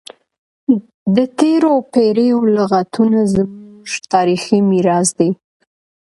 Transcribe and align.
د 1.15 1.17
تیرو 1.37 1.73
پیړیو 1.93 2.39
لغتونه 2.57 3.19
زموږ 3.33 3.89
تاریخي 4.13 4.59
میراث 4.69 5.09
دی. 5.19 5.29